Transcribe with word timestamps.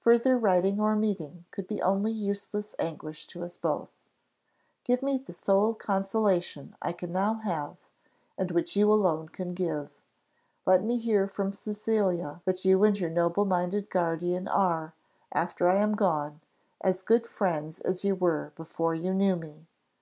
Further 0.00 0.36
writing 0.36 0.78
or 0.78 0.94
meeting 0.94 1.46
could 1.50 1.66
be 1.66 1.80
only 1.80 2.12
useless 2.12 2.74
anguish 2.78 3.26
to 3.28 3.42
us 3.42 3.56
both. 3.56 3.88
Give 4.84 5.02
me 5.02 5.16
the 5.16 5.32
sole 5.32 5.72
consolation 5.72 6.76
I 6.82 6.92
can 6.92 7.12
now 7.12 7.36
have, 7.36 7.78
and 8.36 8.50
which 8.50 8.76
you 8.76 8.92
alone 8.92 9.30
can 9.30 9.54
give 9.54 9.88
let 10.66 10.84
me 10.84 10.98
hear 10.98 11.26
from 11.26 11.54
Cecilia 11.54 12.42
that 12.44 12.66
you 12.66 12.84
and 12.84 13.00
your 13.00 13.08
noble 13.08 13.46
minded 13.46 13.88
guardian 13.88 14.48
are, 14.48 14.92
after 15.32 15.66
I 15.66 15.76
am 15.76 15.94
gone, 15.94 16.42
as 16.82 17.00
good 17.00 17.26
friends 17.26 17.80
as 17.80 18.04
you 18.04 18.14
were 18.14 18.52
before 18.56 18.94
you 18.94 19.14
knew 19.14 19.34
me. 19.34 19.66